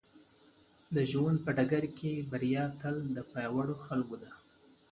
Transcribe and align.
د 0.95 0.97
ژوند 1.11 1.37
په 1.45 1.51
ډګر 1.57 1.83
کې 1.97 2.13
بريا 2.31 2.63
تل 2.81 2.95
د 3.15 3.17
پياوړو 3.31 3.75
خلکو 3.85 4.15
ده. 4.21 4.31